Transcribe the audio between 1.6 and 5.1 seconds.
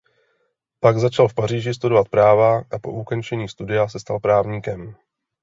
studovat právo a po ukončení studia se stal právníkem.